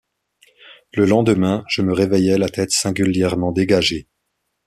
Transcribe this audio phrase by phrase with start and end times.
[0.95, 4.07] Le lendemain, je me réveillai la tête singulièrement dégagée.